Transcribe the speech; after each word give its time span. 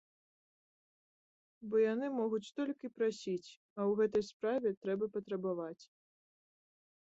Бо 1.73 1.81
яны 1.93 2.07
могуць 2.21 2.53
толькі 2.61 2.91
прасіць, 2.97 3.49
а 3.77 3.79
ў 3.91 4.01
гэтай 4.01 4.23
справе 4.31 4.69
трэба 4.87 5.05
патрабаваць. 5.19 5.83